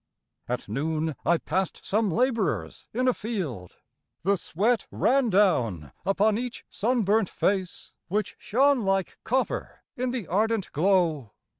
[0.49, 3.75] At noon I passed some labourers in a field.
[4.23, 10.71] The sweat ran down upon each sunburnt face, Which shone like copper in the ardent
[10.71, 11.33] glow.